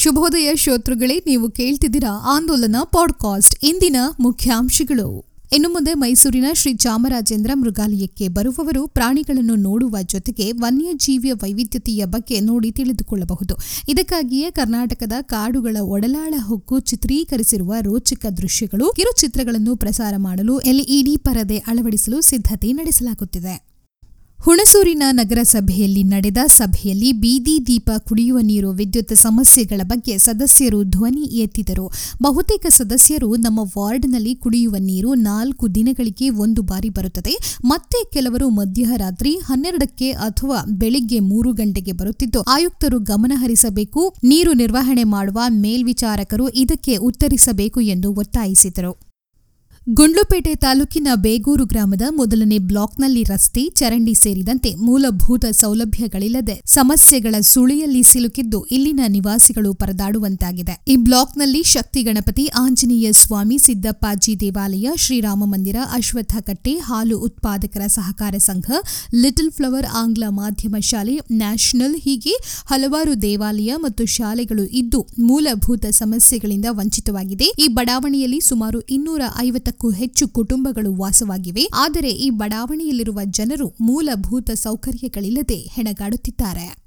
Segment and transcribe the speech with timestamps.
[0.00, 3.64] ಶುಭೋದಯ ಶ್ರೋತೃಗಳೇ, ನೀವು ಕೇಳ್ತಿದ್ದೀರಾ ಆಂದೋಲನ ಪಾಡ್ಕಾಸ್ಟ್.
[3.64, 5.24] ಇಂದಿನ ಮುಖ್ಯಾಂಶಗಳು.
[5.52, 13.56] ಇನ್ನು ಮುಂದೆ ಮೈಸೂರಿನ ಶ್ರೀ ಚಾಮರಾಜೇಂದ್ರ ಮೃಗಾಲಯಕ್ಕೆ ಬರುವವರು ಪ್ರಾಣಿಗಳನ್ನು ನೋಡುವ ಜೊತೆಗೆ ವನ್ಯಜೀವಿಯ ವೈವಿಧ್ಯತೆಯ ಬಗ್ಗೆ ನೋಡಿ ತಿಳಿದುಕೊಳ್ಳಬಹುದು.
[13.88, 22.72] ಇದಕ್ಕಾಗಿಯೇ ಕರ್ನಾಟಕದ ಕಾಡುಗಳ ಒಡಲಾಳ ಹೊಕ್ಕು ಚಿತ್ರೀಕರಿಸಿರುವ ರೋಚಕ ದೃಶ್ಯಗಳು ಕಿರುಚಿತ್ರಗಳನ್ನು ಪ್ರಸಾರ ಮಾಡಲು ಎಲ್ಇಡಿ ಪರದೆ ಅಳವಡಿಸಲು ಸಿದ್ಧತೆ
[22.72, 23.69] ನಡೆಸಲಾಗುತ್ತಿದೆ.
[24.44, 31.92] ಹುಣಸೂರಿನ ನಗರಸಭೆಯಲ್ಲಿ ನಡೆದ ಸಭೆಯಲ್ಲಿ ಬೀದಿ ದೀಪ ಕುಡಿಯುವ ನೀರು, ವಿದ್ಯುತ್ ಸಮಸ್ಯೆಗಳ ಬಗ್ಗೆ ಸದಸ್ಯರು ಧ್ವನಿ ಎತ್ತಿದರು.
[32.22, 37.58] ಬಹುತೇಕ ಸದಸ್ಯರು ನಮ್ಮ ವಾರ್ಡ್ನಲ್ಲಿ ಕುಡಿಯುವ ನೀರು ನಾಲ್ಕು ದಿನಗಳಿಗೆ ಒಂದು ಬಾರಿ ಬರುತ್ತದೆ.
[37.64, 46.48] ಮತ್ತೆ ಕೆಲವರು ಮಧ್ಯರಾತ್ರಿ ಹನ್ನೆರಡಕ್ಕೆ ಅಥವಾ ಬೆಳಿಗ್ಗೆ ಮೂರು ಗಂಟೆಗೆ ಬರುತ್ತಿದ್ದು, ಆಯುಕ್ತರು ಗಮನಹರಿಸಬೇಕು ನೀರು ನಿರ್ವಹಣೆ ಮಾಡುವ ಮೇಲ್ವಿಚಾರಕರು
[46.48, 49.09] ಇದಕ್ಕೆ ಉತ್ತರಿಸಬೇಕು ಎಂದು ಒತ್ತಾಯಿಸಿದರು.
[49.98, 59.00] ಗುಂಡ್ಲುಪೇಟೆ ತಾಲೂಕಿನ ಬೇಗೂರು ಗ್ರಾಮದ ಮೊದಲನೇ ಬ್ಲಾಕ್ನಲ್ಲಿ ರಸ್ತೆ, ಚರಂಡಿ ಸೇರಿದಂತೆ ಮೂಲಭೂತ ಸೌಲಭ್ಯಗಳಿಲ್ಲದೆ ಸಮಸ್ಯೆಗಳ ಸುಳಿಯಲ್ಲಿ ಸಿಲುಕಿದ್ದು ಇಲ್ಲಿನ
[59.08, 60.84] ನಿವಾಸಿಗಳು ಪರದಾಡುವಂತಾಗಿದೆ.
[60.88, 68.34] ಈ ಬ್ಲಾಕ್ನಲ್ಲಿ ಶಕ್ತಿ ಗಣಪತಿ, ಆಂಜನೇಯ ಸ್ವಾಮಿ, ಸಿದ್ದಪ್ಪಾಜಿ ದೇವಾಲಯ, ಶ್ರೀರಾಮ ಮಂದಿರ, ಅಶ್ವತ್ಥ ಕಟ್ಟೆ, ಹಾಲು ಉತ್ಪಾದಕರ ಸಹಕಾರ
[68.38, 68.70] ಸಂಘ,
[69.14, 77.44] ಲಿಟಲ್ ಫ್ಲವರ್ ಆಂಗ್ಲ ಮಾಧ್ಯಮ ಶಾಲೆ, ನ್ಯಾಷನಲ್ ಹೀಗೆ ಹಲವಾರು ದೇವಾಲಯ ಮತ್ತು ಶಾಲೆಗಳು ಇದ್ದು ಮೂಲಭೂತ ಸಮಸ್ಯೆಗಳಿಂದ ವಂಚಿತವಾಗಿದೆ.
[77.58, 81.68] ಈ ಬಡಾವಣೆಯಲ್ಲಿ ಸುಮಾರು ಇನ್ನೂರ ಐವತ್ತಕ್ಕೂ ಹೆಚ್ಚು ಕುಟುಂಬಗಳು ವಾಸವಾಗಿವೆ.
[81.74, 86.79] ಆದರೆ ಈ ಬಡಾವಣೆಯಲ್ಲಿರುವ ಜನರು ಮೂಲಭೂತ ಸೌಕರ್ಯಗಳಿಲ್ಲದೆ ಹೆಣಗಾಡುತ್ತಿದ್ದಾರೆ.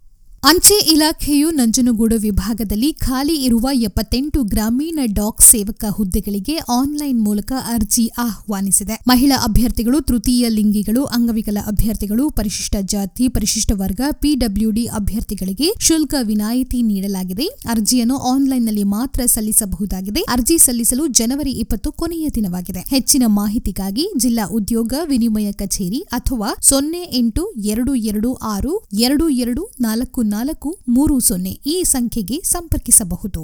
[0.50, 8.96] ಅಂಚೆ ಇಲಾಖೆಯು ನಂಜನಗೂಡು ವಿಭಾಗದಲ್ಲಿ ಖಾಲಿ ಇರುವ ಎಪ್ಪತ್ತೆಂಟು ಗ್ರಾಮೀಣ ಡಾಕ್ ಸೇವಕ ಹುದ್ದೆಗಳಿಗೆ ಆನ್ಲೈನ್ ಮೂಲಕ ಅರ್ಜಿ ಆಹ್ವಾನಿಸಿದೆ.
[9.08, 17.48] ಮಹಿಳಾ ಅಭ್ಯರ್ಥಿಗಳು, ತೃತೀಯ ಲಿಂಗಿಗಳು, ಅಂಗವಿಕಲ ಅಭ್ಯರ್ಥಿಗಳು, ಪರಿಶಿಷ್ಟ ಜಾತಿ, ಪರಿಶಿಷ್ಟ ವರ್ಗ ಪಿಡಬ್ಲ್ಯೂಡಿ ಅಭ್ಯರ್ಥಿಗಳಿಗೆ ಶುಲ್ಕ ವಿನಾಯಿತಿ ನೀಡಲಾಗಿದೆ.
[17.70, 20.22] ಅರ್ಜಿಯನ್ನು ಆನ್ಲೈನ್ನಲ್ಲಿ ಮಾತ್ರ ಸಲ್ಲಿಸಬಹುದಾಗಿದೆ.
[20.30, 22.84] ಅರ್ಜಿ ಸಲ್ಲಿಸಲು ಜನವರಿ ಇಪ್ಪತ್ತು ಕೊನೆಯ ದಿನವಾಗಿದೆ.
[22.90, 30.20] ಹೆಚ್ಚಿನ ಮಾಹಿತಿಗಾಗಿ ಜಿಲ್ಲಾ ಉದ್ಯೋಗ ವಿನಿಮಯ ಕಚೇರಿ ಅಥವಾ ಸೊನ್ನೆ ಎಂಟು ಎರಡು ಎರಡು ಆರು ಎರಡು ಎರಡು ನಾಲ್ಕು
[30.34, 33.42] ನಾಲ್ಕು ಮೂರು ಸೊನ್ನೆ ಈ ಸಂಖ್ಯೆಗೆ ಸಂಪರ್ಕಿಸಬಹುದು.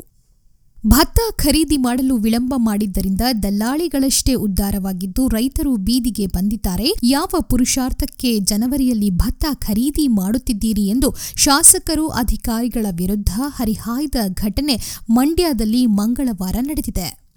[0.87, 6.87] ಭತ್ತ ಖರೀದಿ ಮಾಡಲು ವಿಳಂಬ ಮಾಡಿದ್ದರಿಂದ ದಲ್ಲಾಳಿಗಳಷ್ಟೇ ಉದ್ಧಾರವಾಗಿದ್ದು ರೈತರು ಬೀದಿಗೆ ಬಂದಿದ್ದಾರೆ.
[7.03, 14.77] ಯಾವ ಪುರುಷಾರ್ಥಕ್ಕೆ ಜನವರಿಯಲ್ಲಿ ಭತ್ತ ಖರೀದಿ ಮಾಡುತ್ತಿದ್ದೀರಿ ಎಂದು ಶಾಸಕರು, ಅಧಿಕಾರಿಗಳ ವಿರುದ್ಧ ಹರಿಹಾಯ್ದ ಘಟನೆ
[15.09, 17.28] ಮಂಡ್ಯದಲ್ಲಿ ಮಂಗಳವಾರ ನಡೆದಿದೆ.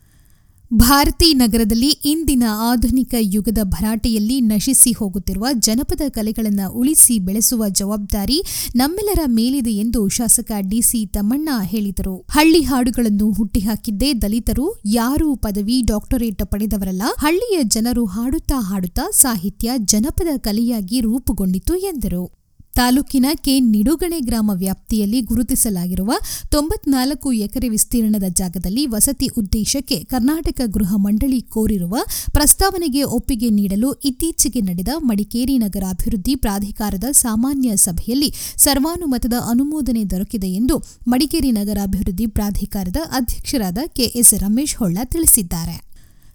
[0.77, 8.43] ಭಾರತಿ ನಗರದಲ್ಲಿ ಇಂದಿನ ಆಧುನಿಕ ಯುಗದ ಭರಾಟೆಯಲ್ಲಿ ನಶಿಸಿ ಹೋಗುತ್ತಿರುವ ಜನಪದ ಕಲೆಗಳನ್ನು ಉಳಿಸಿ ಬೆಳೆಸುವ ಜವಾಬ್ದಾರಿ
[8.77, 12.27] ನಮ್ಮೆಲ್ಲರ ಮೇಲಿದೆ ಎಂದು ಶಾಸಕ ಡಿಸಿ ತಮ್ಮಣ್ಣ ಹೇಳಿದರು.
[12.31, 21.01] ಹಳ್ಳಿ ಹಾಡುಗಳನ್ನು ಹುಟ್ಟಿಹಾಕಿದ್ದೇ ದಲಿತರು, ಯಾರೂ ಪದವಿ, ಡಾಕ್ಟರೇಟ್ ಪಡೆದವರಲ್ಲ, ಹಳ್ಳಿಯ ಜನರು ಹಾಡುತ್ತಾ ಹಾಡುತ್ತಾ ಸಾಹಿತ್ಯ, ಜನಪದ ಕಲೆಯಾಗಿ
[21.01, 22.42] ರೂಪುಗೊಂಡಿತು ಎಂದರು.
[22.77, 26.13] ತಾಲೂಕಿನ ಕೆ ನಿಡುಗಣೆ ಗ್ರಾಮ ವ್ಯಾಪ್ತಿಯಲ್ಲಿ ಗುರುತಿಸಲಾಗಿರುವ
[26.49, 31.97] ತೊಂಬತ್ನಾಲ್ಕು ಎಕರೆ ವಿಸ್ತೀರ್ಣದ ಜಾಗದಲ್ಲಿ ವಸತಿ ಉದ್ದೇಶಕ್ಕೆ ಕರ್ನಾಟಕ ಗೃಹ ಮಂಡಳಿ ಕೋರಿರುವ
[32.33, 40.79] ಪ್ರಸ್ತಾವನೆಗೆ ಒಪ್ಪಿಗೆ ನೀಡಲು ಇತ್ತೀಚೆಗೆ ನಡೆದ ಮಡಿಕೇರಿ ನಗರ ಅಭಿವೃದ್ಧಿ ಪ್ರಾಧಿಕಾರದ ಸಾಮಾನ್ಯ ಸಭೆಯಲ್ಲಿ ಸರ್ವಾನುಮತದ ಅನುಮೋದನೆ ದೊರಕಿದೆ ಎಂದು
[41.09, 45.92] ಮಡಿಕೇರಿ ನಗರ ಅಭಿವೃದ್ಧಿ ಪ್ರಾಧಿಕಾರದ ಅಧ್ಯಕ್ಷರಾದ ಕೆಎಸ್ ರಮೇಶ್ ಹೊಳ್ಳ ತಿಳಿಸಿದ್ದಾರೆ.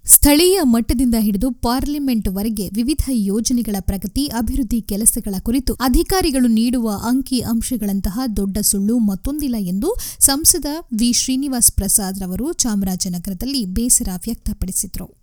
[0.08, 8.58] ಸ್ಥಳೀಯ ಮಟ್ಟದಿಂದ ಹಿಡಿದು ಪಾರ್ಲಿಮೆಂಟ್ವರೆಗೆ ವಿವಿಧ ಯೋಜನೆಗಳ ಪ್ರಗತಿ, ಅಭಿವೃದ್ಧಿ ಕೆಲಸಗಳ ಕುರಿತು ಅಧಿಕಾರಿಗಳು ನೀಡುವ ಅಂಕಿ ಅಂಶಗಳಂತಹ ದೊಡ್ಡ
[8.58, 10.66] ಸುಳ್ಳು ಮತ್ತೊಂದಿಲ್ಲ ಎಂದು ಸಂಸದ
[11.00, 11.14] ವಿ.
[11.14, 15.18] ಶ್ರೀನಿವಾಸ್ ಪ್ರಸಾದ್ ರವರು ಚಾಮರಾಜನಗರದಲ್ಲಿ ಬೇಸರ ವ್ಯಕ್ತಪಡಿಸಿದರು.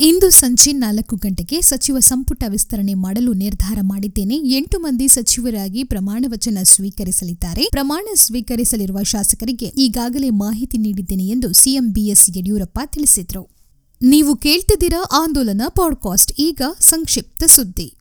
[0.00, 4.34] ಇಂದು ಸಂಜೆ ನಾಲ್ಕು ಗಂಟೆಗೆ ಸಚಿವ ಸಂಪುಟ ವಿಸ್ತರಣೆ ಮಾಡಲು ನಿರ್ಧಾರ ಮಾಡಿದ್ದೇನೆ.
[4.34, 7.66] ಎಂಟು ಮಂದಿ ಸಚಿವರಾಗಿ ಪ್ರಮಾಣ ವಚನ ಸ್ವೀಕರಿಸಲಿದ್ದಾರೆ.
[7.70, 13.55] ಪ್ರಮಾಣ ಸ್ವೀಕರಿಸಲಿರುವ ಶಾಸಕರಿಗೆ ಈಗಾಗಲೇ ಮಾಹಿತಿ ನೀಡಿದ್ದೇನೆ ಎಂದು ಸಿಎಂ ಬಿಎಸ್ ಯಡಿಯೂರಪ್ಪ ತಿಳಿಸಿದರು.
[14.02, 17.94] ನೀವು ಕೇಳ್ತಿದ್ದೀರಾ ಆಂದೋಲನ ಪಾಡ್ಕಾಸ್ಟ್ ಈಗ ಸಂಕ್ಷಿಪ್ತ ಸುದ್ದಿ.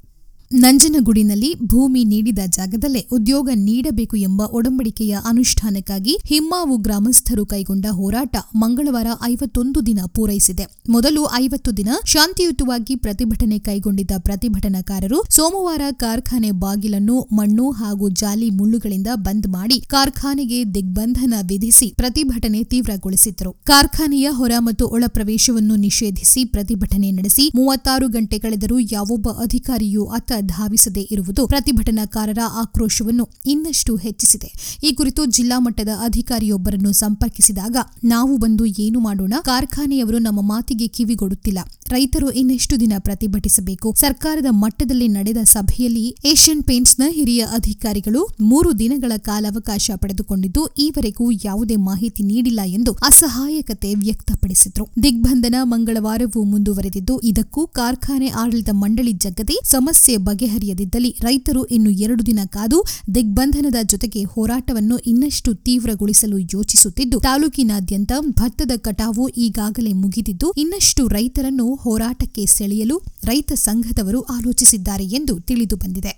[0.51, 9.85] ನಂಜನಗೂಡಿನಲ್ಲಿ ಭೂಮಿ ನೀಡಿದ ಜಾಗದಲ್ಲೇ ಉದ್ಯೋಗ ನೀಡಬೇಕು ಎಂಬ ಒಡಂಬಡಿಕೆಯ ಅನುಷ್ಠಾನಕ್ಕಾಗಿ ಹಿಮ್ಮಾವು ಗ್ರಾಮಸ್ಥರು ಕೈಗೊಂಡ ಹೋರಾಟ ಮಂಗಳವಾರ ಐವತ್ತೊಂದು
[9.85, 10.65] ದಿನ ಪೂರೈಸಿದೆ.
[10.89, 19.47] ಮೊದಲು ಐವತ್ತು ದಿನ ಶಾಂತಿಯುತವಾಗಿ ಪ್ರತಿಭಟನೆ ಕೈಗೊಂಡಿದ್ದ ಪ್ರತಿಭಟನಾಕಾರರು ಸೋಮವಾರ ಕಾರ್ಖಾನೆ ಬಾಗಿಲನ್ನು ಮಣ್ಣು ಹಾಗೂ ಜಾಲಿ ಮುಳ್ಳುಗಳಿಂದ ಬಂದ್
[19.47, 28.07] ಮಾಡಿ ಕಾರ್ಖಾನೆಗೆ ದಿಗ್ಬಂಧನ ವಿಧಿಸಿ ಪ್ರತಿಭಟನೆ ತೀವ್ರಗೊಳಿಸಿದರು ಕಾರ್ಖಾನೆಯ ಹೊರ ಮತ್ತು ಒಳ ಪ್ರವೇಶವನ್ನು ನಿಷೇಧಿಸಿ ಪ್ರತಿಭಟನೆ ನಡೆಸಿ ಮೂವತ್ತಾರು
[28.07, 34.53] ಗಂಟೆ ಕಳೆದರೂ ಯಾವೊಬ್ಬ ಅಧಿಕಾರಿಯೂ ಅತ್ತ ಧಾವಿಸದೇ ಇರುವುದು ಪ್ರತಿಭಟನಾಕಾರರ ಆಕ್ರೋಶವನ್ನು ಇನ್ನಷ್ಟು ಹೆಚ್ಚಿಸಿದೆ.
[34.83, 39.33] ಈ ಕುರಿತು ಜಿಲ್ಲಾ ಮಟ್ಟದ ಅಧಿಕಾರಿಯೊಬ್ಬರನ್ನು ಸಂಪರ್ಕಿಸಿದಾಗ, ನಾವು ಬಂದು ಏನು ಮಾಡೋಣ?
[39.41, 41.59] ಕಾರ್ಖಾನೆಯವರು ನಮ್ಮ ಮಾತಿಗೆ ಕಿವಿಗೊಡುತ್ತಿಲ್ಲ.
[41.89, 43.93] ರೈತರು ಇನ್ನೆಷ್ಟು ದಿನ ಪ್ರತಿಭಟಿಸಬೇಕು?
[43.99, 52.23] ಸರ್ಕಾರದ ಮಟ್ಟದಲ್ಲಿ ನಡೆದ ಸಭೆಯಲ್ಲಿ ಏಷ್ಯನ್ ಪೇಂಟ್ಸ್ನ ಹಿರಿಯ ಅಧಿಕಾರಿಗಳು ಮೂರು ದಿನಗಳ ಕಾಲಾವಕಾಶ ಪಡೆದುಕೊಂಡಿದ್ದು, ಈವರೆಗೂ ಯಾವುದೇ ಮಾಹಿತಿ
[52.23, 54.89] ನೀಡಿಲ್ಲ ಎಂದು ಅಸಹಾಯಕತೆ ವ್ಯಕ್ತಪಡಿಸಿದ್ರು.
[55.03, 62.79] ದಿಗ್ಬಂಧನ ಮಂಗಳವಾರವೂ ಮುಂದುವರೆದಿದ್ದು, ಇದಕ್ಕೂ ಕಾರ್ಖಾನೆ ಆಡಳಿತ ಮಂಡಳಿ ಜಗ್ಗದೆ ಸಮಸ್ಯೆ ಬಗೆಹರಿಯದಿದ್ದಲ್ಲಿ ರೈತರು ಇನ್ನು ಎರಡು ದಿನ ಕಾದು
[63.15, 72.99] ದಿಗ್ಬಂಧನದ ಜೊತೆಗೆ ಹೋರಾಟವನ್ನು ಇನ್ನಷ್ಟು ತೀವ್ರಗೊಳಿಸಲು ಯೋಚಿಸುತ್ತಿದ್ದು, ತಾಲೂಕಿನಾದ್ಯಂತ ಭತ್ತದ ಕಟಾವು ಈಗಾಗಲೇ ಮುಗಿದಿದ್ದು, ಇನ್ನಷ್ಟು ರೈತರನ್ನು ಹೋರಾಟಕ್ಕೆ ಸೆಳೆಯಲು
[73.23, 76.13] ರೈತ ಸಂಘದವರು ಆಲೋಚಿಸಿದ್ದಾರೆ ಎಂದು ತಿಳಿದು ಬಂದಿದೆ.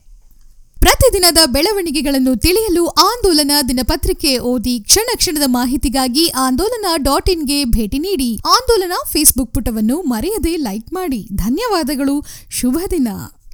[0.79, 8.29] ಪ್ರತಿದಿನದ ಬೆಳವಣಿಗೆಗಳನ್ನು ತಿಳಿಯಲು ಆಂದೋಲನ ದಿನಪತ್ರಿಕೆ ಓದಿ ಕ್ಷಣ ಕ್ಷಣದ ಮಾಹಿತಿಗಾಗಿ ಆಂದೋಲನ ಡಾಟ್ ಇನ್ಗೆ ಭೇಟಿ ನೀಡಿ.
[8.35, 11.21] ಆಂದೋಲನ ಫೇಸ್ಬುಕ್ ಪುಟವನ್ನು ಮರೆಯದೆ ಲೈಕ್ ಮಾಡಿ.
[11.35, 12.15] ಧನ್ಯವಾದಗಳು.
[12.49, 13.07] ಶುಭ ದಿನ.